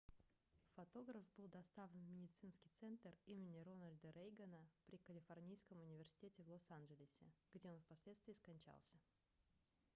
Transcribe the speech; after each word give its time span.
фотограф 0.75 1.21
был 1.37 1.47
доставлен 1.49 2.01
в 2.05 2.09
медицинский 2.09 2.71
центр 2.79 3.13
имени 3.27 3.61
рональда 3.61 4.09
рейгана 4.15 4.67
при 4.87 4.97
калифорнийском 4.97 5.77
университете 5.79 6.41
в 6.41 6.49
лос-анджелесе 6.49 7.31
где 7.53 7.69
он 7.69 7.79
впоследствии 7.81 8.33
скончался 8.33 8.97